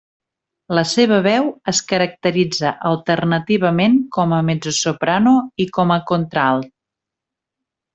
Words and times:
La 0.77 0.83
seva 0.91 1.19
veu 1.27 1.49
es 1.73 1.81
caracteritza 1.91 2.73
alternativament 2.93 4.01
com 4.19 4.37
a 4.41 4.43
mezzosoprano 4.51 5.39
i 5.67 5.73
com 5.79 5.99
a 5.99 6.03
contralt. 6.15 6.77